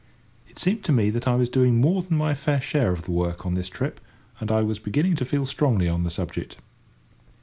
[0.49, 3.11] It seemed to me that I was doing more than my fair share of the
[3.11, 4.01] work on this trip,
[4.39, 6.57] and I was beginning to feel strongly on the subject.